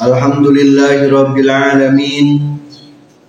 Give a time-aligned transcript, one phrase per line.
[0.00, 2.56] Alhamdulillahi rabbil alamin.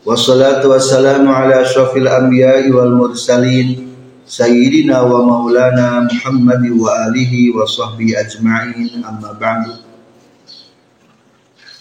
[0.08, 3.92] Wassalatu wassalamu ala asyrafil anbiya'i wal mursalin
[4.24, 9.84] sayyidina wa maulana Muhammad wa alihi wa sahbihi ajma'in amma ba'du.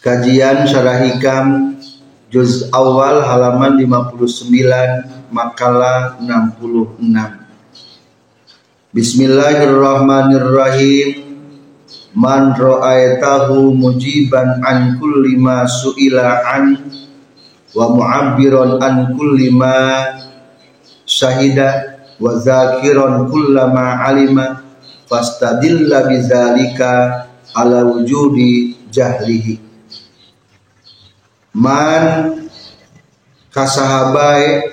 [0.02, 1.78] Kajian Syarah Hikam
[2.34, 6.98] juz awal halaman 59 makalah 66
[8.90, 11.27] Bismillahirrahmanirrahim
[12.16, 16.80] Man ra'aytahu mujiban an kulli ma su'ila an
[17.76, 20.08] wa mu'abbiran an kulli ma
[21.04, 24.64] syahida wa zakiran kullama alima
[25.04, 29.60] fastadilla bizalika ala wujudi jahlihi.
[31.60, 32.04] Man
[33.52, 34.64] kasahabai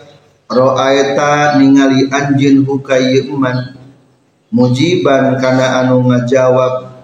[0.48, 3.76] ro'ayta ningali anjin hukayyiman
[4.56, 6.95] mujiban kana anu ngajawab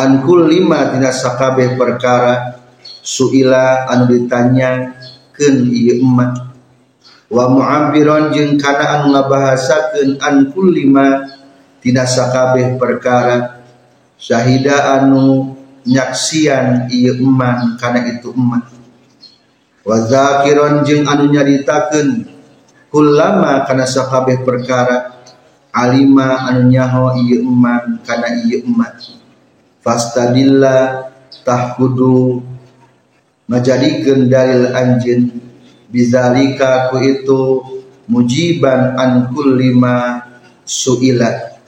[0.00, 2.56] ankul lima tina sakabeh perkara
[3.04, 4.96] suila anu ditanya
[5.36, 6.50] ken ieu emak
[7.28, 11.28] wa mu'abbiron jeung kana anu ngabahasakeun ankul lima
[11.84, 13.60] tina sakabeh perkara
[14.16, 15.52] syahida anu
[15.84, 18.72] nyaksian ieu emak kana itu emak
[19.84, 22.24] wa zakiron jeung anu nyaritakeun
[22.88, 25.20] kullama kana sakabeh perkara
[25.70, 29.19] alima anu nyaho ieu eman kana ieu emat
[29.80, 31.08] fastadilla
[31.44, 32.44] tahkudu
[33.48, 35.32] ngajadikeun dalil anjeun
[35.90, 37.42] bizalika ku itu
[38.06, 40.22] mujiban an kulli ma
[40.62, 41.58] suila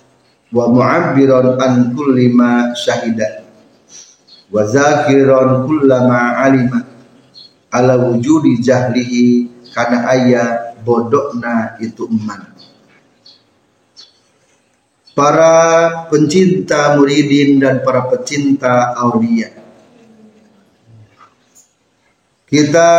[0.52, 3.42] wa mu'abbiran an kulli ma syahida
[4.52, 6.80] wa zakiran kullama alima.
[7.72, 12.52] Ala wujudi jahlihi kana aya bodokna itu eman
[15.12, 19.52] para pencinta muridin dan para pecinta aulia.
[22.48, 22.90] Kita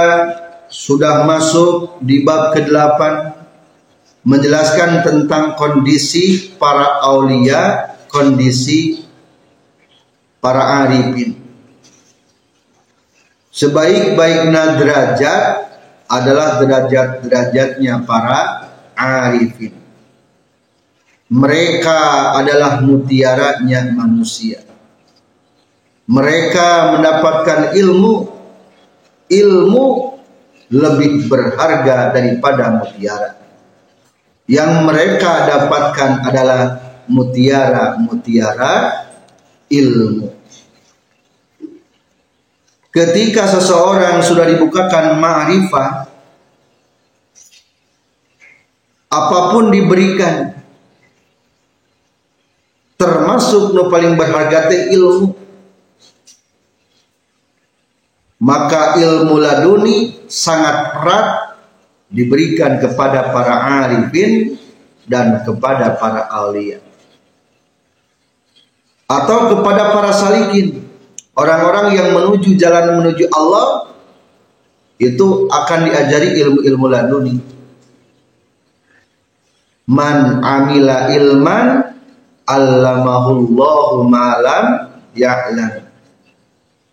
[0.70, 3.02] sudah masuk di bab ke-8
[4.26, 9.06] menjelaskan tentang kondisi para aulia, kondisi
[10.42, 11.38] para arifin.
[13.54, 15.46] Sebaik-baiknya derajat
[16.10, 19.83] adalah derajat-derajatnya para arifin
[21.34, 24.62] mereka adalah mutiaranya manusia.
[26.06, 28.14] Mereka mendapatkan ilmu,
[29.34, 29.86] ilmu
[30.70, 33.34] lebih berharga daripada mutiara.
[34.46, 36.62] Yang mereka dapatkan adalah
[37.10, 39.08] mutiara-mutiara
[39.74, 40.30] ilmu.
[42.94, 45.90] Ketika seseorang sudah dibukakan ma'rifah,
[49.10, 50.63] apa pun diberikan,
[53.04, 55.36] termasuk no paling berharga teh ilmu.
[58.44, 61.28] Maka ilmu laduni sangat erat
[62.12, 64.56] diberikan kepada para arifin
[65.08, 66.80] dan kepada para aulia.
[69.08, 70.84] Atau kepada para salikin.
[71.34, 73.90] Orang-orang yang menuju jalan menuju Allah
[75.02, 77.36] itu akan diajari ilmu-ilmu laduni.
[79.90, 81.68] Man amila ilman
[82.48, 85.84] allamahullahu malam ya'lam.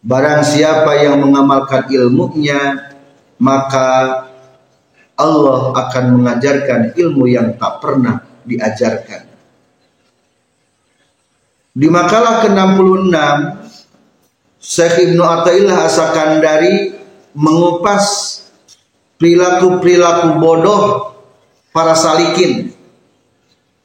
[0.01, 2.89] Barang siapa yang mengamalkan ilmunya
[3.37, 4.25] maka
[5.21, 9.29] Allah akan mengajarkan ilmu yang tak pernah diajarkan.
[11.71, 13.15] Di makalah ke-66
[14.61, 16.93] Syekh Ibnu Athaillah Asakandari
[17.37, 18.37] mengupas
[19.21, 20.83] perilaku-perilaku bodoh
[21.71, 22.75] para salikin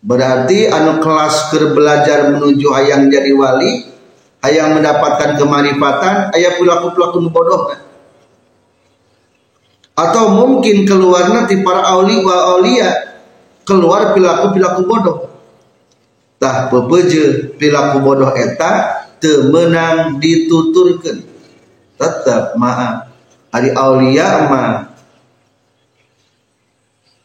[0.06, 3.90] Berarti anu kelas ke belajar menuju ayang jadi wali,
[4.46, 7.74] ayang mendapatkan kemarifatan, ayah pelaku-pelaku bodoh.
[9.98, 13.18] Atau mungkin keluar nanti para auli wa aulia
[13.66, 15.18] keluar perilaku-perilaku bodoh.
[16.38, 21.26] Tah pepeje perilaku bodoh eta temenang dituturkan.
[21.98, 23.10] Tetap maaf.
[23.50, 24.92] Hari aulia mah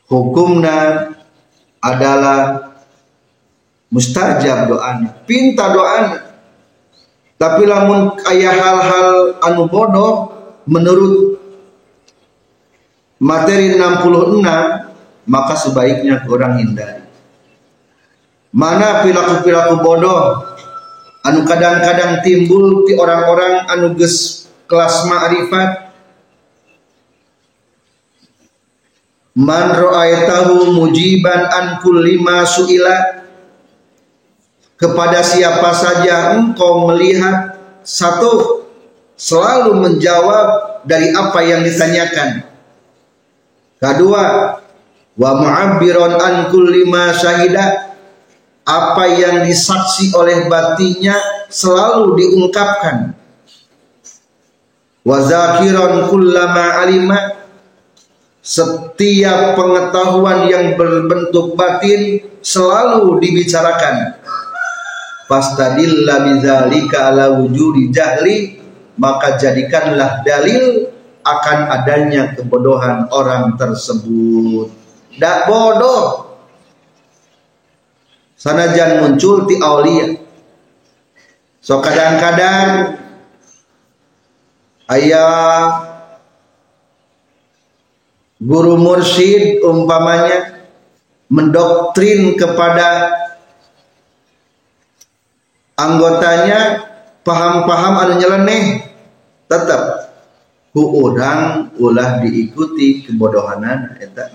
[0.06, 1.10] hukumna
[1.82, 2.69] adalah
[3.90, 6.30] mustajab doanya pinta doanya.
[7.40, 9.08] Tapi lamun ayah hal-hal
[9.40, 10.28] anu bodoh
[10.68, 11.40] menurut
[13.16, 14.44] materi 66
[15.24, 17.04] maka sebaiknya orang hindari.
[18.50, 20.52] Mana perilaku-perilaku bodoh?
[21.20, 25.70] Anu kadang-kadang timbul di orang-orang anu ges kelas ma'rifat.
[29.38, 33.22] Man ra'aitahu mujiban an kulli ma su'ila
[34.80, 38.64] kepada siapa saja engkau melihat satu
[39.12, 42.48] selalu menjawab dari apa yang ditanyakan.
[43.76, 44.56] Kedua
[45.20, 47.92] wa mu'abbiran an kulli ma syahida
[48.64, 51.16] apa yang disaksi oleh batinya
[51.52, 53.12] selalu diungkapkan.
[55.04, 57.40] Wa zakiran kullama alima
[58.40, 64.19] setiap pengetahuan yang berbentuk batin selalu dibicarakan
[65.30, 68.58] fastadilla bidzalika ala wujudi jahli
[68.98, 70.90] maka jadikanlah dalil
[71.22, 74.72] akan adanya kebodohan orang tersebut.
[75.20, 76.32] Dak bodoh.
[78.34, 80.16] Sanajan muncul ti aulia.
[81.60, 82.96] So kadang-kadang
[84.88, 85.36] ayah
[88.40, 90.64] guru mursyid umpamanya
[91.28, 93.12] mendoktrin kepada
[95.80, 96.84] anggotanya
[97.24, 98.64] paham-paham anu nyeleneh.
[99.48, 100.12] Tetap.
[100.70, 104.30] Ku orang ulah diikuti kebodohanan eta.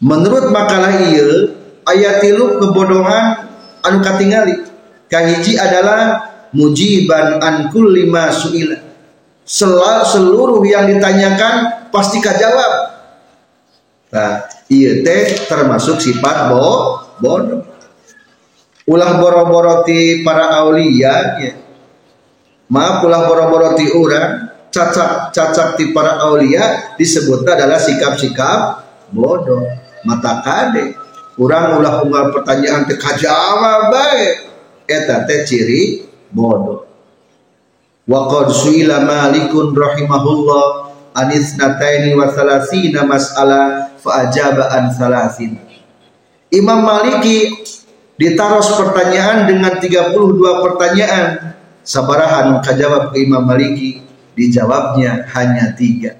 [0.00, 1.52] Menurut makalah iya
[1.84, 3.50] ayat tilu kebodohan
[3.82, 4.62] anu katingali.
[5.10, 8.78] Kahiji adalah mujiban an kulli ma suila.
[9.44, 12.72] Seluruh yang ditanyakan pasti jawab
[14.14, 17.73] nah iya teh termasuk sifat bo bodoh
[18.84, 21.52] ulah boro-boroti para aulia ya.
[22.68, 28.84] maaf ulah boro-boroti orang cacat cacat di para aulia disebut adalah sikap-sikap
[29.14, 29.62] bodoh.
[30.04, 30.98] Mata kade.
[31.34, 34.32] Orang ulah unggal pertanyaan teh kajawab baik
[34.86, 36.86] eta teh ciri bodoh.
[38.04, 45.56] Wa qad suila malikun rahimahullah anis nataini wa salasina mas'ala fa ajaba an salasin
[46.54, 47.50] Imam Maliki
[48.18, 50.14] ditaros pertanyaan dengan 32
[50.64, 51.54] pertanyaan.
[51.84, 54.00] Sabarahan kajawab ke Imam Maliki.
[54.34, 56.18] Dijawabnya hanya tiga.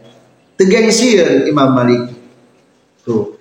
[0.54, 2.14] Tegengsian Imam Maliki.
[3.02, 3.34] Tuh.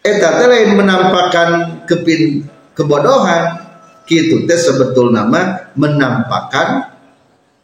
[0.00, 2.44] Eta lain menampakkan kepin
[2.74, 3.70] kebodohan.
[4.10, 6.98] Gitu teh sebetul nama menampakkan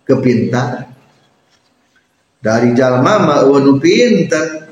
[0.07, 0.87] kepintaran.
[2.39, 4.71] Dari jalma ma'unu pintar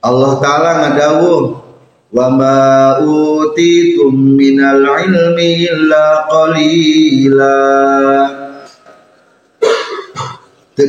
[0.00, 1.67] Allah Ta'ala ngadawuh
[2.08, 2.58] wa ma
[3.04, 7.56] utitum minal ilmi illa qalila.
[10.78, 10.86] Teu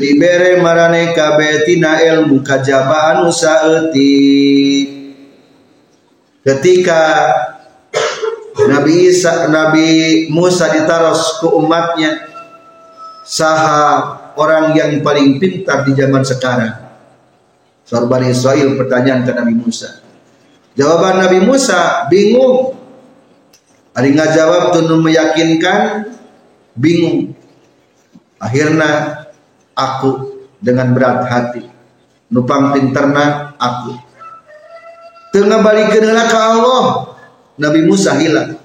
[0.61, 4.85] marane kabeh tina ilmu kajabaan saeuti
[6.45, 7.01] ketika
[8.69, 9.87] Nabi Isa Nabi
[10.29, 12.21] Musa ditaros ke umatnya
[13.25, 16.85] saha orang yang paling pintar di zaman sekarang.
[17.89, 20.08] Sorban Israel pertanyaan ke Nabi Musa
[20.79, 22.79] jawaban Nabi Musa bingung.
[23.91, 26.07] Ada nggak jawab tuh meyakinkan
[26.79, 27.35] bingung.
[28.39, 29.27] Akhirnya
[29.75, 31.67] aku dengan berat hati.
[32.31, 33.99] Nupang pinterna aku.
[35.35, 35.99] Tengah balik ke
[36.39, 37.11] Allah
[37.59, 38.55] Nabi Musa hilang.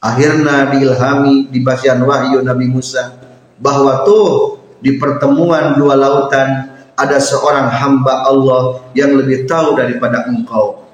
[0.00, 3.16] Akhirnya diilhami di basian wahyu Nabi Musa
[3.56, 10.89] bahwa tuh di pertemuan dua lautan ada seorang hamba Allah yang lebih tahu daripada engkau.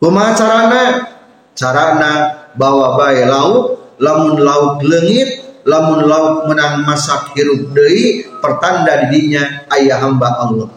[0.00, 0.82] Kumaha carana?
[1.52, 2.12] Carana
[2.56, 10.00] bawa bayi laut, lamun laut lengit, lamun laut menang masak hirup deui, pertanda didinya ayah
[10.00, 10.72] hamba Allah.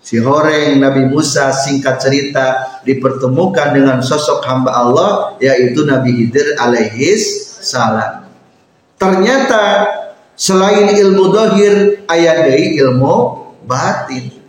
[0.00, 5.10] Si horeng Nabi Musa singkat cerita dipertemukan dengan sosok hamba Allah
[5.42, 8.24] yaitu Nabi Hidir alaihis salam.
[8.96, 9.86] Ternyata
[10.38, 11.74] selain ilmu dohir
[12.08, 13.16] ayat dari ilmu
[13.68, 14.39] batin.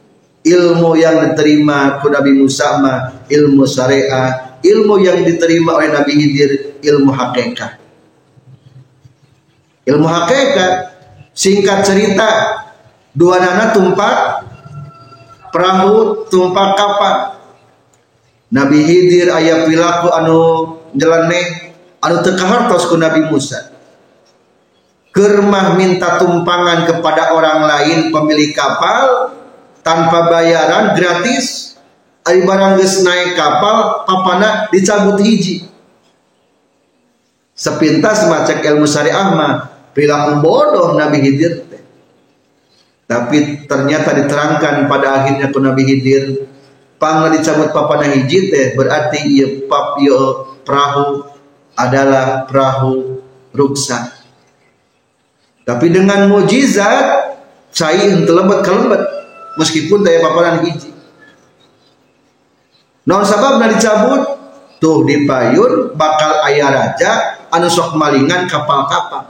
[0.41, 6.81] Ilmu yang diterima ku Nabi Musa ma ilmu syariah, ilmu yang diterima oleh Nabi Hidir
[6.81, 7.77] ilmu hakikat.
[9.85, 10.71] Ilmu hakikat
[11.37, 12.29] singkat cerita
[13.13, 14.45] dua nana tumpak
[15.51, 17.15] perahu tumpak kapal
[18.51, 20.39] Nabi Hidir ayat pilaku anu
[20.95, 23.71] nyeleneh anu tekahartos ku Nabi Musa
[25.11, 29.35] Kermah minta tumpangan kepada orang lain pemilik kapal
[29.81, 31.75] tanpa bayaran gratis.
[32.21, 35.71] Ari barang geus naik kapal papana dicabut hiji.
[37.61, 39.53] sepintas macak ilmu syariah mah
[39.93, 41.69] perilaku bodoh Nabi Khidir
[43.05, 46.49] tapi ternyata diterangkan pada akhirnya ke Nabi Khidir
[46.97, 50.01] pangga dicabut papana hiji teh berarti ia pap
[50.65, 51.21] perahu
[51.77, 53.21] adalah perahu
[53.53, 54.09] ruksa
[55.61, 57.37] tapi dengan mujizat
[57.69, 59.20] cai henteu kalembet
[59.59, 60.91] meskipun daya paparan hiji.
[63.07, 64.21] Non sabab dicabut
[64.77, 67.11] tuh di payun bakal ayah raja
[67.49, 69.25] anu sok malingan kapal-kapal.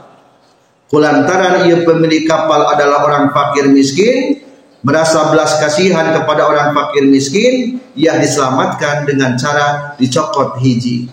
[0.92, 4.44] Kulantaran ia pemilik kapal adalah orang fakir miskin
[4.84, 11.08] merasa belas kasihan kepada orang fakir miskin ia diselamatkan dengan cara dicokot hiji.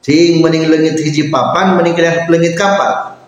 [0.00, 1.96] Sing mending lengit hiji papan mending
[2.32, 3.20] lengit kapal.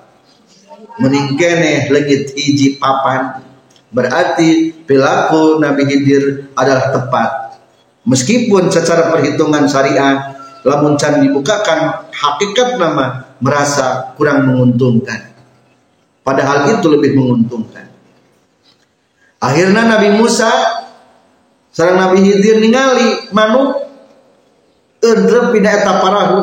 [1.04, 3.47] Mending kene lengit hiji papan
[3.88, 7.30] berarti perilaku Nabi Khidir adalah tepat.
[8.08, 15.32] Meskipun secara perhitungan syariah lamun can dibukakan hakikat nama merasa kurang menguntungkan.
[16.24, 17.88] Padahal itu lebih menguntungkan.
[19.38, 20.50] Akhirnya Nabi Musa
[21.70, 23.86] sarang Nabi Khidir ningali manuk
[24.98, 26.38] endrep pindah eta parahu.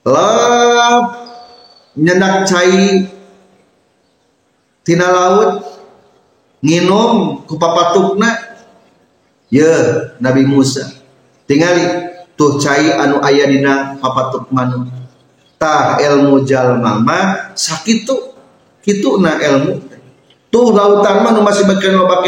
[0.00, 1.04] Lap
[1.94, 3.06] nyendak cai
[4.84, 5.64] tina laut
[6.60, 8.36] nginum ku papatukna
[9.52, 9.72] ya
[10.20, 10.86] Nabi Musa.
[11.44, 11.82] Tingali
[12.38, 14.86] tuh cai anu ayah dina papatuk manu.
[15.60, 18.32] Tah ilmu jalma mah sakitu
[18.80, 19.76] kitu na ilmu
[20.48, 22.24] tuh lautan mah masih bagian loba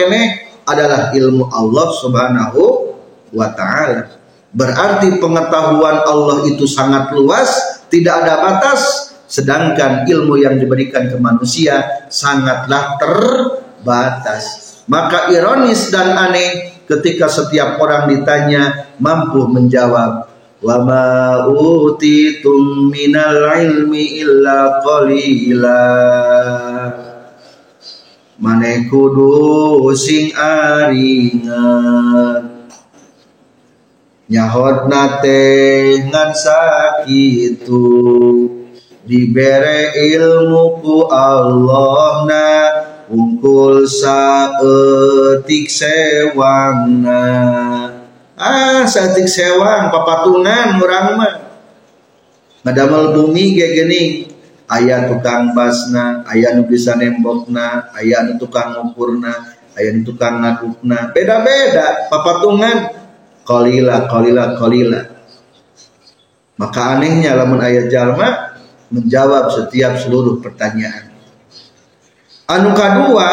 [0.68, 2.62] adalah ilmu Allah Subhanahu
[3.32, 4.20] wa taala.
[4.52, 7.48] Berarti pengetahuan Allah itu sangat luas
[7.88, 14.44] tidak ada batas sedangkan ilmu yang diberikan ke manusia sangatlah terbatas.
[14.92, 20.28] Maka ironis dan aneh ketika setiap orang ditanya mampu menjawab?
[20.62, 25.80] Wa ma utitum minal ilmi illa qalila.
[28.36, 31.72] Mane kudu sing aringan.
[34.32, 35.44] Nyahot nate
[36.08, 37.82] ngan sakitu
[39.12, 42.48] dibere ilmu ku Allah na
[43.12, 47.20] Ungkul saetik sewangna
[48.40, 51.34] ah saetik sewang papatungan orang mah.
[52.64, 54.02] Ngadamel bumi kayak gini.
[54.64, 61.12] Ayah tukang basna ayah nu bisa nembokna ayah nu tukang ngukurna ayah nu tukang ngadukna
[61.12, 62.96] beda-beda papatungan.
[63.44, 65.12] Kolila kolila kolila
[66.62, 68.51] maka anehnya lamun ayat jalma
[68.92, 71.12] menjawab setiap seluruh pertanyaan
[72.52, 73.28] Anu kedua,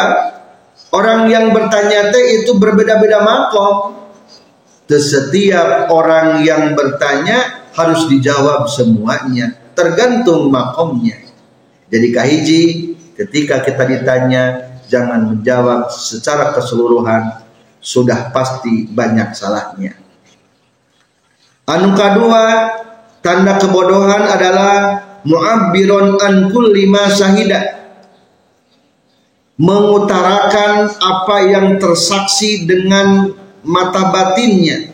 [0.96, 4.00] orang yang bertanya teh itu berbeda-beda makom.
[4.90, 11.20] Setiap orang yang bertanya harus dijawab semuanya, tergantung makomnya.
[11.86, 12.62] Jadi kahiji,
[13.14, 14.44] ketika kita ditanya,
[14.90, 17.44] jangan menjawab secara keseluruhan,
[17.78, 19.94] sudah pasti banyak salahnya.
[21.70, 22.44] Anu kedua,
[23.22, 27.80] tanda kebodohan adalah mu'abbiron an kulli ma syahidah
[29.60, 34.88] mengutarakan apa yang tersaksi dengan mata batinnya.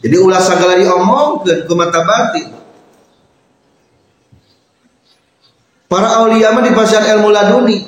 [0.00, 2.46] Jadi ulah segala diomongkan ke mata batin.
[5.90, 7.82] Para aulia mah di pasar ilmu laduni.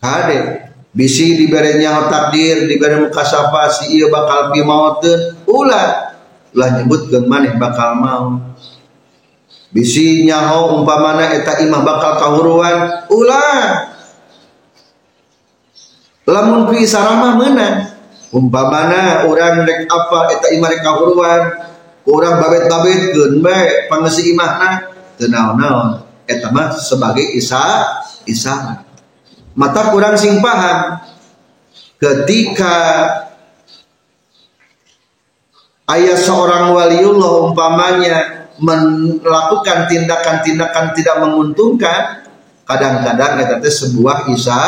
[0.00, 6.14] Kade bisi diberenya takdir diberi muka sapa si iya bakal pi mautkeun ulah
[6.54, 8.38] ulah nyebutkeun maneh bakal mau
[9.74, 13.90] bisi nyaho umpamana eta imah bakal kahuruan ulah.
[16.24, 17.90] Lamun ku isaramah menang
[18.30, 21.42] umpamana orang rek apa eta imah rek kahuruan
[22.06, 26.06] orang babet-babet geun bae pangeusi imahna teu naon-naon.
[26.24, 27.60] Eta mah sebagai isa
[28.30, 28.86] isa.
[29.58, 31.02] Mata kurang sing paham
[31.98, 32.76] ketika
[35.92, 42.26] ayah seorang waliullah umpamanya melakukan tindakan-tindakan tidak menguntungkan
[42.64, 44.60] kadang-kadang eta teh sebuah isa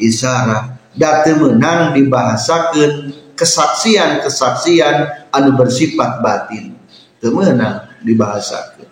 [0.00, 6.74] isyarat date menang dibahasakan kesaksian-kesaksian anu bersifat batin.
[7.18, 8.88] Temenang dibahasakan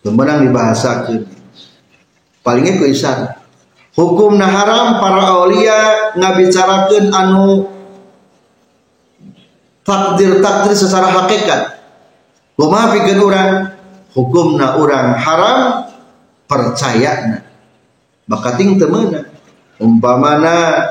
[0.00, 1.28] temenang dibahasakan
[2.40, 3.36] palingnya ku isyarat
[3.92, 7.68] hukum haram para aulia ngabicarakeun anu
[9.90, 11.82] takdir-takdir secara hakikat.
[12.54, 13.50] Kumaha pikeun urang
[14.14, 15.90] hukumna urang haram
[16.44, 17.50] percayana
[18.30, 19.26] maka ting temeuna
[19.82, 20.86] umpamana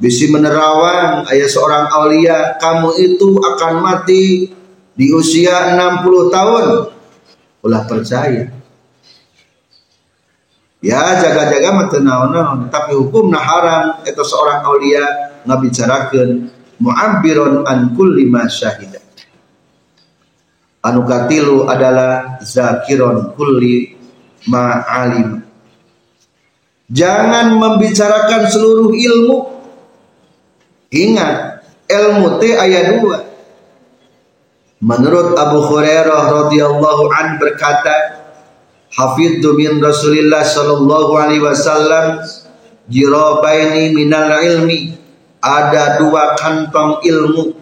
[0.00, 4.48] bisi menerawang ayah seorang aulia kamu itu akan mati
[4.98, 6.66] di usia 60 tahun.
[7.62, 8.50] Ulah percaya.
[10.78, 15.02] Ya jaga-jaga mata naon tapi hukum nah haram itu seorang aulia
[15.42, 18.98] ngabicarakeun mu'abbiron an kulli ma syahida
[20.82, 23.94] anu katilu adalah zakiron kulli
[24.50, 25.42] ma alim
[26.90, 29.58] jangan membicarakan seluruh ilmu
[30.88, 33.20] Ingat, ilmu teh ayat dua.
[34.80, 38.24] Menurut Abu Hurairah radhiyallahu an berkata,
[38.88, 42.24] Hafidhu min Rasulillah sallallahu alaihi wasallam
[42.88, 44.96] jirabaini minal ilmi.
[45.48, 47.56] Ada dua kantong ilmu.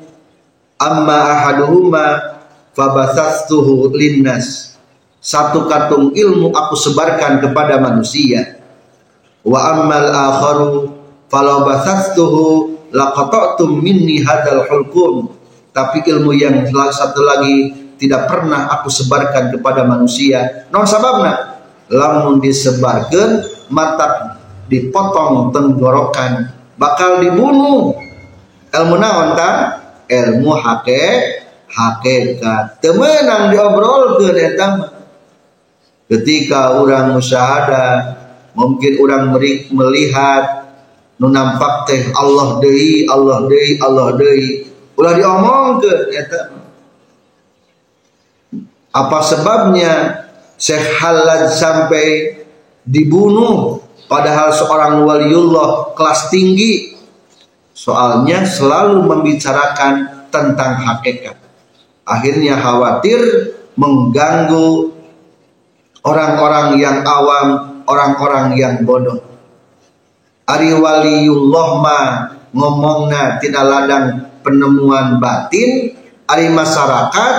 [0.83, 2.37] Amma ahaduhuma
[2.75, 4.75] fabathastuhu linnas.
[5.23, 8.59] Satu kantong ilmu aku sebarkan kepada manusia.
[9.47, 10.71] Wa ammal akharu
[11.31, 15.37] falau bathastuhu laqata'tum minni hadal hulkum
[15.77, 21.61] tapi ilmu yang satu lagi tidak pernah aku sebarkan kepada manusia non sababna
[21.93, 24.41] lamun disebarkan mata
[24.73, 27.97] dipotong tenggorokan bakal dibunuh.
[28.73, 29.51] Ilmu naon ta
[30.09, 31.05] ilmu hake
[31.69, 32.81] hakikat.
[32.85, 34.69] Temenang diobrolkeun eta
[36.07, 38.15] ketika orang musyahadah
[38.55, 39.33] mungkin orang
[39.73, 40.71] melihat
[41.17, 44.69] nu nampak teh Allah deui Allah deui Allah deui.
[44.97, 46.41] Ulah diomongkeun eta
[48.97, 50.25] apa sebabnya
[50.57, 52.33] Syekh Halad sampai
[52.81, 56.97] dibunuh padahal seorang waliullah kelas tinggi
[57.77, 61.37] soalnya selalu membicarakan tentang hakikat.
[62.07, 63.21] Akhirnya khawatir
[63.77, 64.95] mengganggu
[66.07, 69.23] orang-orang yang awam orang-orang yang bodoh.
[70.47, 72.01] Ari waliullah ma
[72.55, 74.07] ngomongna tidak ladang
[74.41, 75.95] penemuan batin.
[76.27, 77.35] Ari masyarakat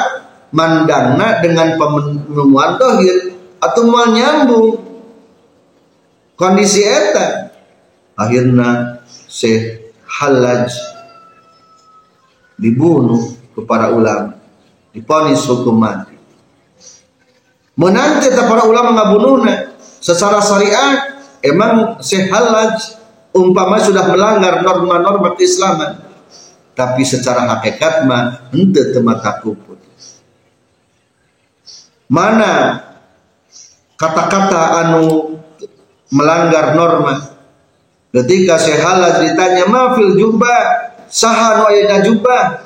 [0.56, 3.84] mandangna dengan penemuan dohir atau
[4.16, 4.87] nyambung
[6.38, 7.52] kondisi eta.
[8.18, 10.74] Akhirnya Syekh Halaj
[12.58, 14.34] dibunuh kepada ulama
[14.90, 16.18] diponis hukum mati.
[17.78, 22.98] Menanti para ulama ngabunuhna secara syariat emang Syekh Halaj
[23.38, 26.02] umpama sudah melanggar norma-norma keislaman.
[26.74, 29.78] Tapi secara hakikat mah ente temata kuput
[32.08, 32.84] mana
[34.00, 35.36] kata-kata anu
[36.14, 37.36] melanggar norma
[38.12, 42.64] ketika sehala ditanya mafil jubah saha nu aya jubah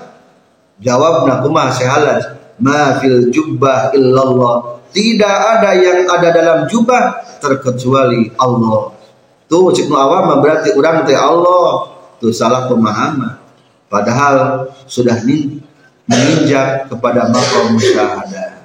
[0.78, 9.02] jawabna kumaha sehala mafil jubah illallah tidak ada yang ada dalam jubah terkecuali Allah
[9.52, 11.92] Tuh cik awam berarti orang teh Allah.
[12.24, 13.36] Tuh salah pemahaman.
[13.92, 15.20] Padahal sudah
[16.08, 18.64] menginjak kepada makam musyahadah.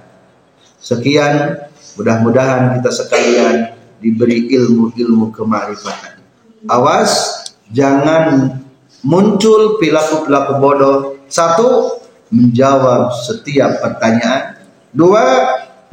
[0.79, 1.67] Sekian,
[1.99, 6.21] mudah-mudahan kita sekalian diberi ilmu-ilmu kemarifatan.
[6.67, 8.59] Awas, jangan
[9.07, 10.97] muncul perilaku-perilaku bodoh.
[11.27, 11.99] Satu,
[12.31, 14.59] menjawab setiap pertanyaan.
[14.91, 15.25] Dua,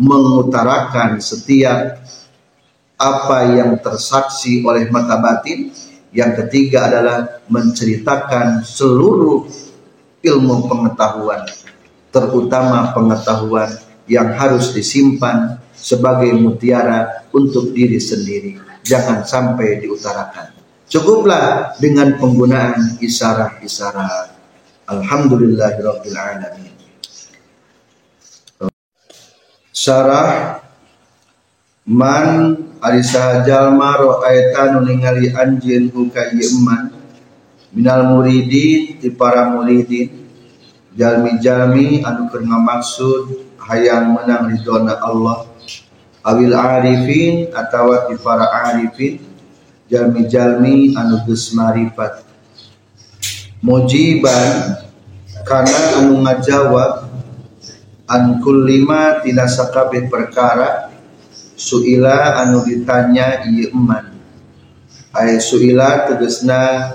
[0.01, 2.01] mengutarakan setiap
[2.97, 5.69] apa yang tersaksi oleh mata batin.
[6.13, 9.49] Yang ketiga adalah menceritakan seluruh
[10.21, 11.41] ilmu pengetahuan,
[12.13, 13.73] terutama pengetahuan
[14.05, 18.55] yang harus disimpan sebagai mutiara untuk diri sendiri.
[18.87, 20.55] Jangan sampai diutarakan.
[20.87, 24.31] Cukuplah dengan penggunaan isyarat-isyarat.
[24.87, 26.71] Alhamdulillahirrahmanirrahim.
[29.73, 30.63] Syarah
[31.83, 33.03] Man ari
[33.43, 36.95] jalma ra'aita nu ningali anjeun ku ka eman
[37.75, 40.07] minal muridin ti para muridin
[40.95, 45.52] jalmi-jalmi anu keur ngamaksud hayang menang ridona Allah
[46.23, 49.19] awil arifin atawa ti para arifin
[49.91, 52.23] jalmi-jalmi anu geus marifat.
[53.59, 54.79] Mujiban
[55.43, 57.11] kana anu ngajawab
[58.07, 60.91] an kullima tina sakabeh perkara
[61.59, 64.15] suila anu ditanya ieu eman.
[65.13, 66.91] Ay suila tegesna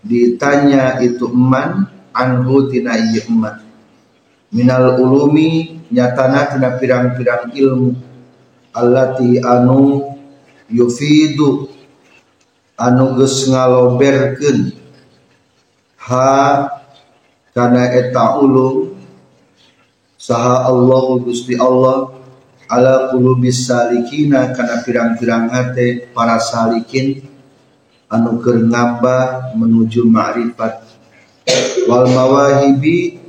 [0.00, 3.60] ditanya itu eman anhu tina ieu eman.
[4.54, 8.13] Minal ulumi nyatana tina pirang-pirang ilmu
[8.74, 10.02] allati anu
[10.68, 11.70] yufidu
[12.74, 14.74] anu geus ngaloberkeun.
[16.04, 16.68] Ha
[17.54, 18.98] kana eta ulum
[20.18, 22.12] saha Allah Gusti Allah
[22.66, 27.22] ala qulubis salikina kana pirang-pirang hate para salikin
[28.10, 28.64] anu keur
[29.54, 30.82] menuju ma'rifat
[31.86, 33.20] wal mawahibi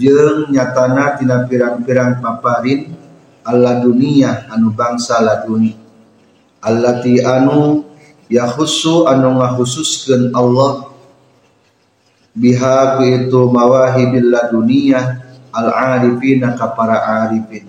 [0.00, 2.96] jeung nyatana tina pirang-pirang paparin
[3.42, 5.74] Allah dunia anu bangsa laduni
[6.62, 7.82] allati anu
[8.30, 10.88] yakhusu anu ngakhususkeun Allah.
[12.32, 15.04] Biha itu mawahibil laduniyah
[15.52, 17.68] al arifina ka para arifin.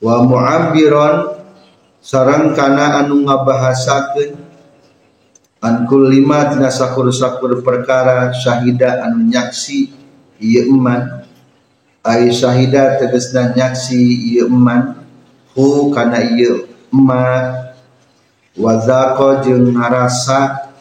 [0.00, 1.36] Wa mu'abbiron
[2.00, 4.40] sarang kana anu ngabahasakeun
[5.60, 9.92] an lima tina sakur-sakur perkara syahida anu nyaksi
[10.40, 11.19] ieu eman
[12.00, 14.00] ai syahida tegasna nyaksi
[14.34, 15.04] ieu eman.
[15.52, 17.74] Hu kana ieu eman.
[18.56, 20.72] Wa zaqa jeung ngarasa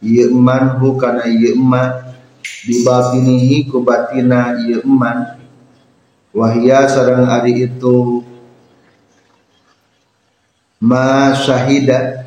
[0.00, 0.80] ieu eman.
[0.80, 2.12] Hu kana ieu eman.
[2.42, 5.38] Di batinihi ku batina ieu eman.
[6.32, 8.24] Wahia sareng ari itu
[10.80, 12.24] ma syahida.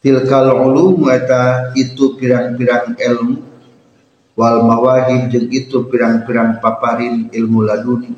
[0.00, 3.49] Tilkal ulum eta itu pirang-pirang ilmu
[4.40, 8.16] wal mawahib jeung itu pirang-pirang paparin ilmu laduni.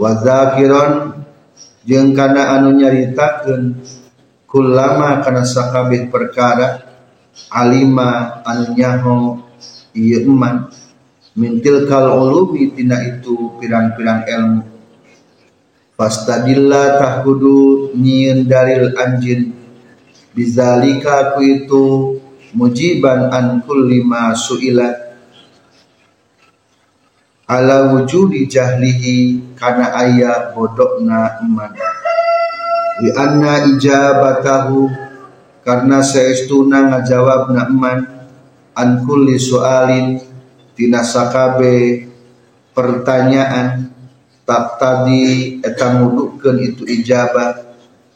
[0.00, 1.20] Wa zakiron
[1.84, 3.84] jeung kana anu nyaritakeun
[4.48, 6.88] kullama kana sakabeh perkara
[7.52, 9.16] alima anu nyaho
[9.92, 10.72] ieu eman.
[11.36, 14.62] Min tilkal ulumi tina itu pirang-pirang ilmu.
[16.00, 19.52] Fastadilla tahkudu nyieun dalil anjeun.
[20.32, 21.84] Bizalika aku itu
[22.54, 24.88] mujiban an kulli ma suila.
[27.44, 31.76] Ala wujudi jahlihi kana aya bodokna eman
[33.04, 34.88] li anna ijabatahu
[35.60, 37.98] karena saestuna ngajawabna eman
[38.72, 40.22] an kulli sualin
[40.72, 42.06] tina sakabe
[42.72, 43.90] pertanyaan
[44.48, 47.60] tak tadi eta ngudukeun itu ijabah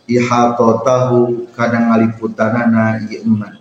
[0.09, 3.58] ihatotahu kadang ngaliputanana ieu iman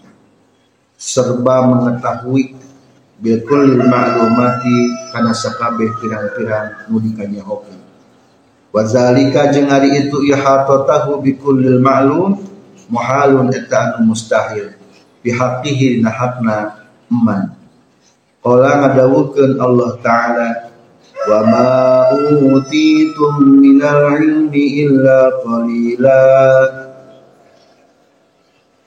[0.98, 2.58] serba mengetahui
[3.22, 7.82] bilkul ma'lumati kana sakabeh pirang-pirang nu dikanyahokeun
[8.74, 12.42] wazalika jeung ari itu ihatotahu bikullil ma'lum
[12.90, 14.74] muhalun eta anu mustahil
[15.22, 17.54] bihaqqihi nahakna iman
[18.42, 20.50] qala ngadawukeun Allah taala
[21.26, 21.70] wa ma
[22.14, 26.22] utitum minal ilmi illa qalila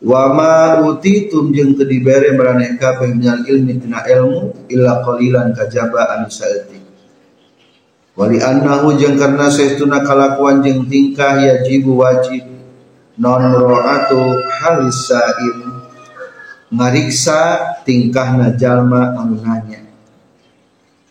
[0.01, 6.17] wa ma utitum jeung teu dibere maraneh kabeh minal ilmi tina ilmu illa qalilan kajaba
[6.17, 6.85] anu saeutik
[8.17, 12.49] wali annahu jeung karna saestuna kalakuan jeung tingkah yajibu wajib.
[13.21, 15.85] Non ro'atu halis saim
[16.73, 19.85] ngariksa tingkahna jalma anu nanya.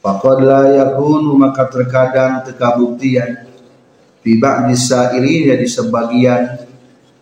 [0.01, 3.45] Faqad la yakunu maka terkadang tekabuktian
[4.25, 6.68] Tiba bisa irinya di sebagian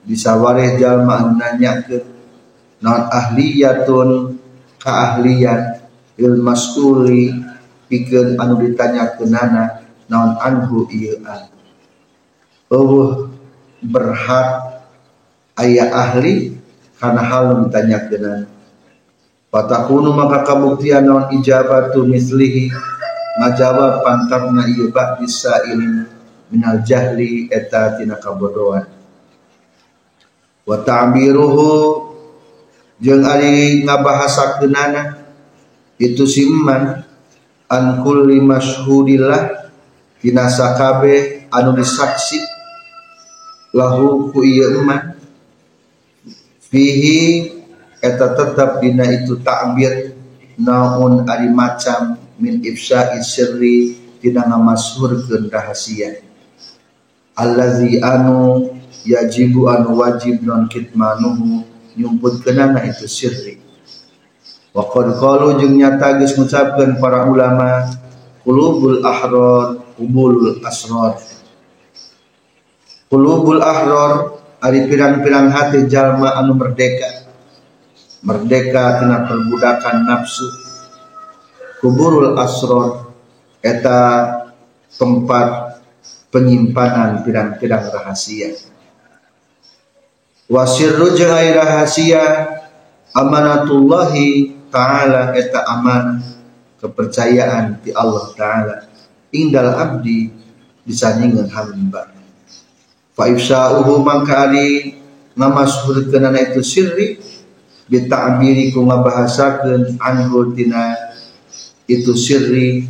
[0.07, 1.99] bisa wareh jalma nanya ke
[2.79, 4.39] non ahliyatun
[6.17, 7.35] il maskuli
[7.91, 11.51] pikeun anu ditanya kenana non anhu ieu an.
[12.71, 13.27] Eueuh
[13.83, 14.79] berhak
[15.59, 16.55] ayah ahli
[16.95, 18.47] karena hal ditanya kenana
[19.47, 22.71] Fatakunu maka kabuktian non ijabatu mislihi
[23.43, 25.27] ngajawab pantarna ieu ba'di
[25.71, 25.87] ini
[26.51, 28.96] minal jahli eta tina kabodohan
[30.67, 32.03] wa ta'biruhu
[32.99, 35.23] jeung ari ngabahasakeunana
[35.95, 37.08] itu siman
[37.71, 39.71] an kulli masyhudillah
[40.19, 42.43] tina sakabe anu disaksi.
[43.71, 45.15] Lahu ku ieu eman
[46.67, 47.51] fihi
[48.03, 50.19] eta tetap dina itu takbir
[50.60, 54.03] naun ari macam min ifsha sirri.
[54.17, 56.25] Tina ngamasurkeun rahasia
[57.38, 58.65] allazi anu
[59.07, 61.63] yajibu anu wajib non kitmanuhu
[61.95, 63.55] nyumputkeunana itu sirri.
[64.75, 67.87] Wa qad qalu jeung nyata geus ngucapkeun para ulama
[68.43, 71.17] qulubul ahrar qubulul asrar.
[73.07, 77.31] Qulubul ahrar ari pirang-pirang hati jalma anu merdeka.
[78.21, 80.45] Merdeka tina perbudakan nafsu.
[81.79, 83.13] Kuburul asror
[83.61, 83.99] eta
[84.93, 85.77] tempat
[86.33, 88.53] penyimpanan pirang-pirang rahasia
[90.47, 92.23] wasirru jeung rahasia
[93.12, 96.23] amanatullahi taala eta aman
[96.79, 98.75] kepercayaan di Allah taala.
[99.36, 100.31] Indal abdi
[100.88, 102.15] disandingan hamba.
[103.12, 104.95] Fa ifsa'uhu mangka ari
[105.36, 107.19] ngamasburkeun itu sirri
[107.91, 110.95] bita'biri ku ngabahasakeun anhu tina
[111.91, 112.88] itu sirri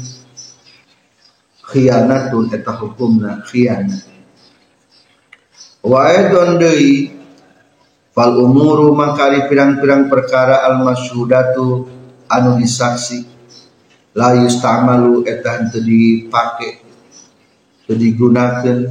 [1.65, 4.06] khianatun eta hukumna khianat.
[5.82, 7.16] Wa aidon deui
[8.17, 11.86] fal umuru mangkari pirang-pirang perkara al masyhudatu
[12.25, 13.30] anu disaksi.
[14.17, 16.82] La yustamalu eta henteu dipake
[17.86, 18.89] teu digunakeun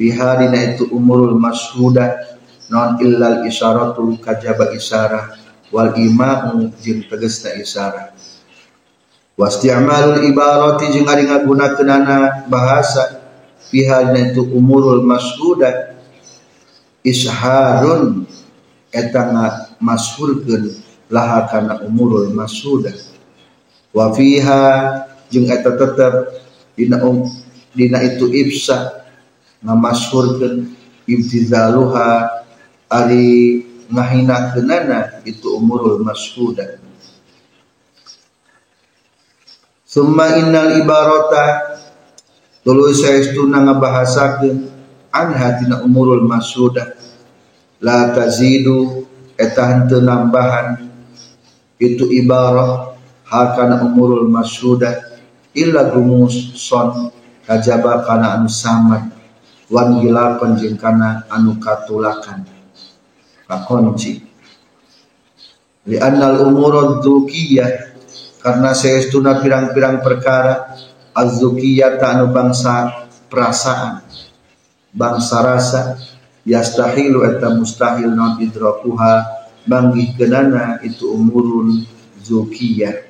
[0.00, 2.40] fiha dina itu umurul masyhudah
[2.72, 5.36] non illal isyaratul kajaba isyarah
[5.68, 8.16] wal imamu jeung tegesna isyarah.
[9.36, 13.20] Wasti'malul ibarati jeung ari ngagunakeunana bahasa
[13.68, 16.00] fiha dina itu umurul masyhudah
[17.04, 18.24] isharun
[18.92, 19.32] eta
[19.80, 20.76] mashhurkeun
[21.08, 22.92] laha kana umurul masyhudah
[23.96, 24.62] wa fiha
[25.32, 26.14] jeung eta tetep
[26.76, 27.24] dina um,
[27.72, 29.08] dina itu ibsa
[29.64, 30.76] ngamasyhurkeun
[31.08, 32.28] ibtizaluha
[32.92, 36.80] ari ngahinakeunana itu umurul masyhudah
[39.92, 41.76] Summa innal ibarata
[42.64, 44.72] tuluy saestuna ngabahasakeun
[45.12, 46.96] anha tina umurul masyhudah
[47.82, 50.86] la tazidu eta henteu nambahan
[51.82, 52.94] itu ibarah
[53.26, 55.18] hakana umurul masyhudah
[55.52, 57.10] illa gumus son
[57.42, 59.10] kajaba kana anu samad.
[59.72, 62.44] Wan gilakon jeung kana anu katulakan.
[63.48, 64.20] Kakonci
[65.88, 67.98] li annal umur dzukiyah
[68.38, 70.78] karena saestuna pirang-pirang perkara
[71.10, 74.06] az-zukiyah anu bangsa perasaan
[74.94, 75.82] bangsa rasa
[76.46, 79.42] yastahilu eta mustahil non idrakuha.
[79.62, 81.86] Banggih kenana itu umurun
[82.18, 83.06] zukiyah.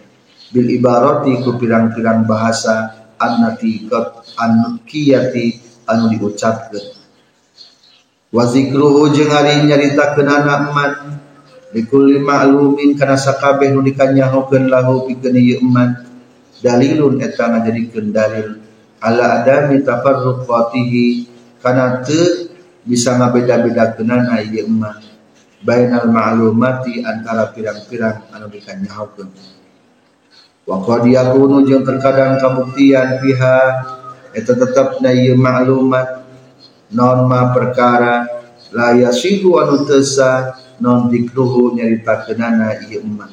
[0.53, 5.57] Bil ibarati ku pirang-pirang bahasa annatiqat annukiyati
[5.89, 6.93] anu diucapkeun.
[8.29, 10.93] Wa zikruhu jeung ari nyaritakeun anak man
[11.73, 16.05] likulli ma'lumin kana sakabeh nu dikanyahokeun lahu pikeun ieu eman.
[16.61, 18.61] Dalilun eta ngajadikeun dalil.
[19.01, 21.33] Ala adami tafarruqatihi
[21.65, 22.52] kana teu
[22.83, 24.99] bisa ngabeda-bedakeunana ieu eman
[25.63, 29.31] bainal ma'lumati antara pirang-pirang anu dikanyahokeun
[30.67, 33.59] wa qad yakunu jeung terkadang kabuktian fiha
[34.35, 36.27] eta tetep na ieu maklumat
[36.91, 38.27] norma perkara
[38.75, 43.31] la yasihu anu tesa non dikruhu nyaritakeunana ieu emat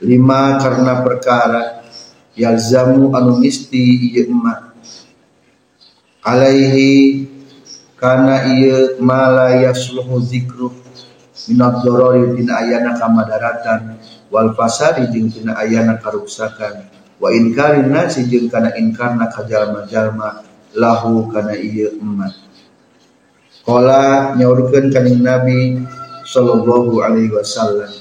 [0.00, 1.84] lima karena perkara
[2.32, 4.72] yalzamu anu misti ieu emat
[6.24, 7.28] alaihi
[8.00, 10.72] kana ieu mala yasluhu zikru
[11.52, 14.00] minad dorori dina ayana kamadaratan
[14.32, 16.88] wal fasadi jeung tina ayana karuksakan
[17.20, 20.40] wa inkarin nasi jeung kana inkarna ka jalma-jalma
[20.72, 22.32] lahu kana ieu emat
[23.68, 25.84] qala nyaurkeun kaning nabi
[26.24, 27.92] sallallahu alaihi wasallam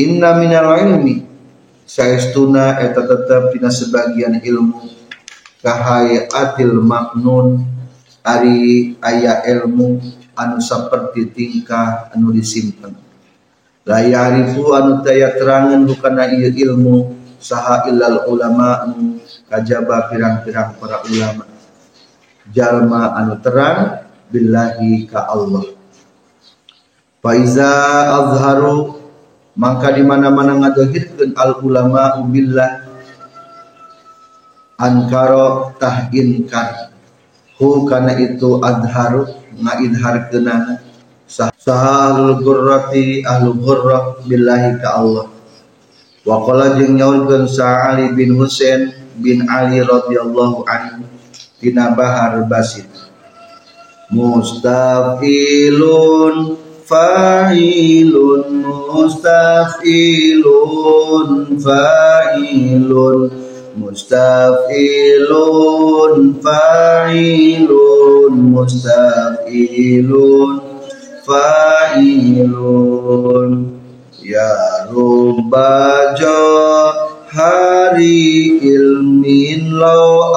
[0.00, 1.28] inna minal ilmi
[1.84, 4.88] saestuna eta tetep dina sebagian ilmu
[5.60, 7.73] kahayatil maknun
[8.24, 10.00] ari aya ilmu
[10.32, 12.96] anu saperti tingkah anu disimpen.
[13.84, 18.88] La ya'rifu anu taya terangan bukana ieu ilmu saha illal ulama
[19.52, 21.44] kajaba pirang-pirang para ulama.
[22.48, 25.68] Jalma anu terang billahi ka Allah.
[27.20, 27.72] Faiza
[28.08, 29.04] azharu
[29.52, 32.88] maka di mana-mana ngadahirkeun al ulama billah.
[34.74, 36.93] Ankaro tah inkar
[37.72, 39.24] hu kana itu adharu
[39.56, 40.84] ngaidharkeunana
[41.56, 45.32] sahalul gurrati ahlu gurrah billahi ka Allah.
[46.24, 51.08] Wa qala jeung nyaulkeun sa Ali bin Husain bin Ali radhiyallahu anhu
[51.60, 52.88] tina bahar basit
[54.12, 55.16] mustafilun
[56.84, 58.44] fa'ilun.
[58.94, 60.48] Mustafilun
[61.58, 63.20] fa'ilun
[63.78, 68.34] mustafilun fa'ilun.
[68.54, 70.54] Mustafilun
[71.26, 73.50] fa'ilun.
[74.24, 74.56] Ya
[74.88, 76.14] rubba
[77.34, 80.30] hari ilmin law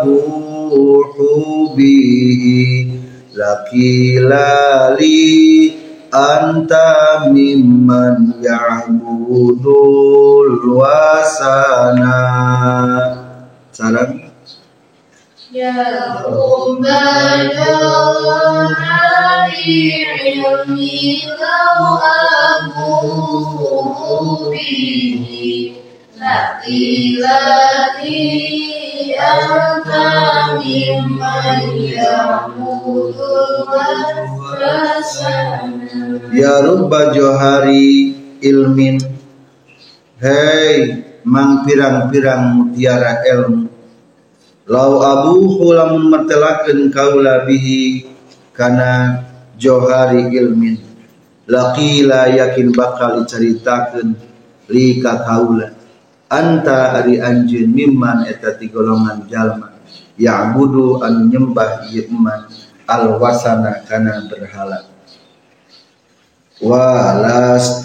[0.00, 2.88] abuhu bihi
[3.36, 5.20] lakilali
[6.12, 9.78] anta mimman ya'budul
[10.78, 12.18] wasana.
[13.70, 14.20] Salam.
[15.50, 15.74] Ya
[16.22, 17.74] Rabbana
[19.50, 22.94] ilmi lau aku
[24.54, 25.74] bihi
[26.14, 28.22] Lati lati
[29.19, 29.91] أنت
[30.61, 33.15] ممن يعبد
[36.35, 38.97] Ya rubba johari ilmin
[40.21, 43.67] Hei mang pirang-pirang mutiara ilmu
[44.65, 48.05] Lau abu lamun mertelakeun kaula bihi
[48.55, 49.21] kana
[49.61, 50.81] johari ilmin
[51.45, 54.17] laqila yakin bakal diceritakeun
[54.73, 55.69] li ka kaula
[56.30, 59.74] anta ari anjeun mimman eta ti golongan jalma
[60.14, 62.46] ya'budu anu nyembah iman
[62.86, 64.86] al wasana kana berhala.
[66.60, 67.80] Walastahal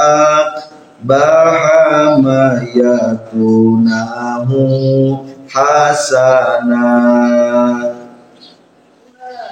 [1.03, 4.63] bahama yatunahu
[5.51, 6.87] hasana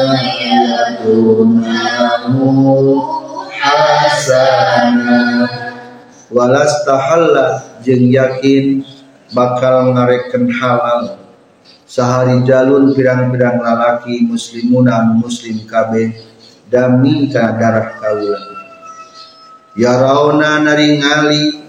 [0.42, 2.46] yatunahu
[3.60, 5.20] hasana.
[6.32, 8.80] Walastahalla jeung yakin
[9.36, 11.20] bakal ngareken halal
[11.92, 16.16] sahari jalun pirang-pirang lalaki muslimunan muslim kabeh
[16.72, 18.40] dami ka darah kaula
[19.76, 21.60] ya rauna naringali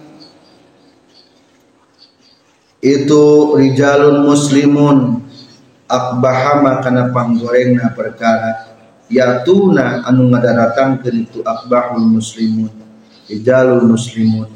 [2.79, 3.23] itu
[3.59, 5.27] rijalun muslimun
[5.91, 8.79] akbahama kana panggorengna perkara
[9.11, 12.71] yatuna anu ngadaratangkeun itu akbahul muslimun
[13.27, 14.47] rijalul muslimun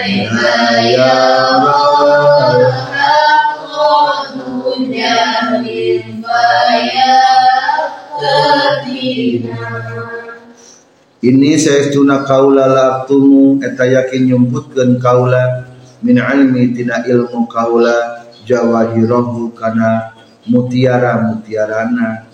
[11.57, 15.65] saya tuna kaula laktumu eta yakin nyumputkeun kaula
[16.05, 20.13] min ilmi tina ilmu kaula jawahirahu kana
[20.45, 22.29] mutiara mutiarana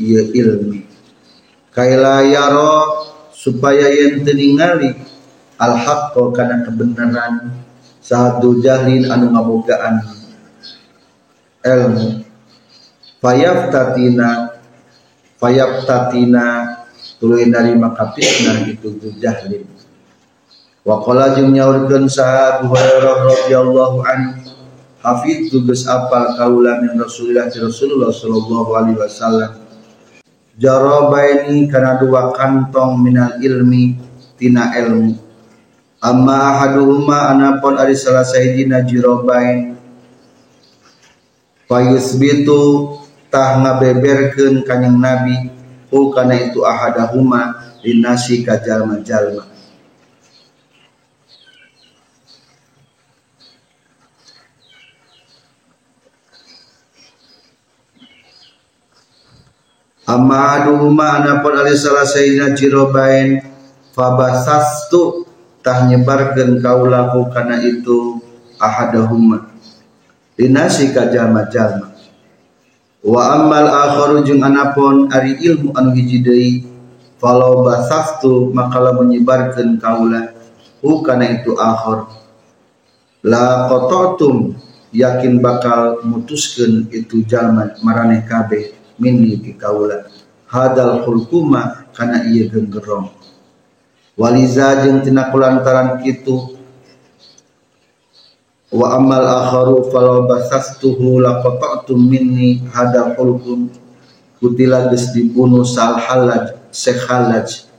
[0.00, 0.88] ieu ilmi.
[1.68, 5.13] Kaila yaro supaya yen teu ningali
[5.60, 7.50] al haqqo kana kebenaran.
[8.04, 10.04] Satu jahlin anu ngabogaan
[11.64, 12.20] ilmu.
[13.24, 14.60] Fayaftatina
[15.40, 16.44] fayaftatina
[17.16, 19.64] tuluy dari makapisna itu tu jahlin
[20.84, 24.44] wa qala jeung nyaurkeun sahabat Hurairah radhiyallahu anhu
[25.00, 29.52] hafid tugas apal kaula min Rasulullah Rasulullah sallallahu alaihi wasallam.
[30.60, 33.96] Jarabaini kana dua kantong minal ilmi
[34.36, 35.16] tina ilmu
[36.04, 39.72] amma ahaduhuma anapun ari salah sayidina jirobain.
[41.64, 42.92] Fayusbitu
[43.32, 45.48] tah ngabeberkeun kanjing nabi.
[45.88, 49.48] Hu kana itu ahadahuma linasi ka jalma-jalma.
[60.04, 63.40] Amma aduhuma anapun ali salah sayidina jirobain.
[63.96, 65.23] Fabasastu
[65.64, 68.20] tah nyebarkeun kaulahu kana itu
[68.60, 69.48] ahadahuma
[70.36, 71.96] linasi ka jalma-jalma
[73.00, 76.52] wa ammal akharu jeung anapun ari ilmu anu hiji deui
[77.16, 80.36] falau basastu maka lamun menyebarkeun kaula
[80.84, 82.12] hu kana itu akhir.
[83.24, 84.52] La qatatum
[84.92, 90.04] yakin bakal mutuskeun itu jalma maraneh kabeh minni ti kaula
[90.44, 93.23] hadal khulquma kana ieu genggerong
[94.14, 96.54] waliza jeung tina kulantaran kitu.
[98.74, 103.70] Wa amal akharu falau basastuhu laqata'tum minni hada khulqum
[104.42, 107.70] kutila geus dibunuh sal halaj sekhalaj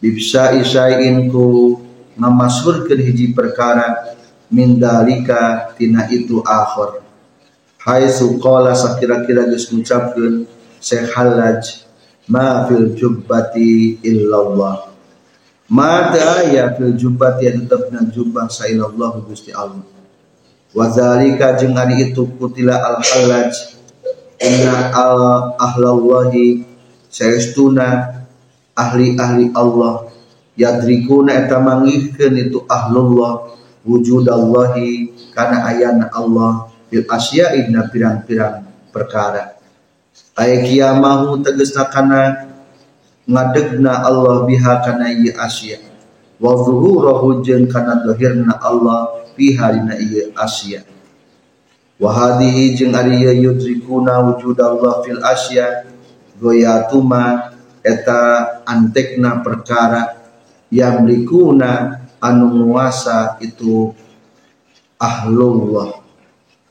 [0.00, 1.76] bibsa isain ku
[2.16, 4.16] ngamasurkeun hiji perkara
[4.48, 7.04] min dalika tina itu akhir.
[7.80, 10.48] Hai suqala sakira-kira geus ngucapkeun
[10.80, 11.84] sekhalaj
[12.32, 14.89] ma fil jubbati illallah
[15.70, 19.86] Mata aya fil jubbat ya tetapna jubah sailallah Gusti Allah.
[20.74, 23.54] Wa zalika jeung ari itu kutila al halaj
[24.42, 26.66] inna al ahlallahi
[27.06, 28.18] saestuna
[28.74, 30.10] ahli-ahli Allah
[30.58, 33.54] yadrikuna eta mangihkeun itu ahlullah
[33.86, 39.54] wujudallahi kana ayana Allah bil asya'i na pirang-pirang perkara.
[40.34, 42.49] Aya kiamahu tegasna kana
[43.30, 45.78] ngadegna Allah biha kana ieu asya
[46.42, 50.82] wa zuhurahu jeung kana dohirna Allah fiha dina ieu asya
[52.02, 55.86] wa hadhihi jeung ari yudrikuna wujud Allah fil asya
[56.42, 57.54] goyatuma
[57.86, 60.18] eta antekna perkara
[60.74, 63.94] yang likuna anu nguasa itu
[65.00, 66.00] ahlullah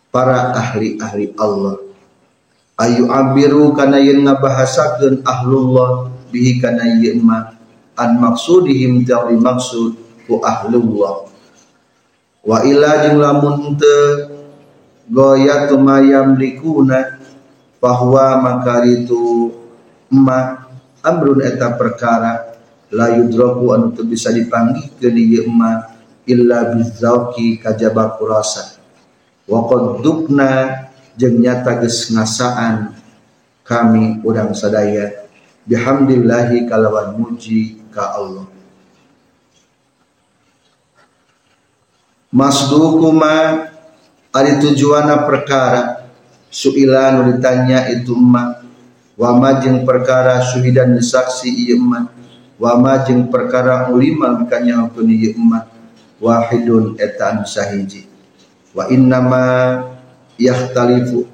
[0.09, 1.77] para ahli-ahli Allah.
[2.79, 7.19] Ayu abiru kana yen ngabahasakeun ahlullah bihi kana ieu
[7.99, 11.27] an maksudihim dari maksud ku ahlullah
[12.45, 14.31] wa ila jeung lamun teu
[15.09, 17.19] goyatu mayam likuna
[17.81, 19.51] bahwa makaritu
[20.13, 20.69] ma
[21.03, 22.55] amrun eta perkara
[22.93, 25.97] la yudraku anu teu bisa dipanggih ke ieu ma
[26.29, 28.77] illa bizauki kajaba kurasa.
[29.49, 30.85] Wa qad dukna
[31.17, 32.93] jeung nyata geus ngasaan
[33.65, 35.18] kami urang sadaya
[35.69, 38.49] bihamdillahi kalawan muji ka Allah.
[42.33, 43.69] Masdukuma
[44.33, 46.09] ari tujuana perkara
[46.49, 48.65] suila nu ditanya itu emak
[49.13, 52.13] wama jeung perkara suhidan saksi ieu emak
[52.57, 55.69] wama jeung perkara ulima kanya pun ieu emak
[56.17, 58.09] wahidun etan sahiji.
[58.73, 59.45] Wa innama
[60.37, 61.29] yahtalifu.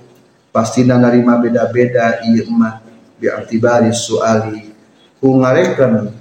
[0.56, 2.85] Pastina narima beda-beda ieu emak
[3.26, 4.70] bi'atibari suali.
[5.18, 6.14] Ku ngarekeun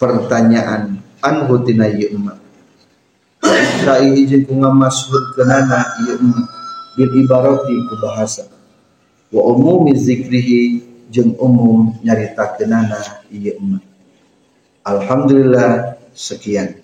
[0.00, 2.38] pertanyaan anhu tina emak
[3.84, 6.32] Sai izin ku ngamasyhur kenana ieu
[6.96, 8.48] bil ibarati ku bahasa
[9.28, 10.80] wa umumi zikrihi
[11.12, 13.84] jeung umum nyarita kenana emak
[14.84, 16.80] Alhamdulillah sekian